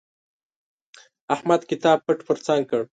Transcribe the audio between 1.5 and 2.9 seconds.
کتاب پټ پر څنګ کړ.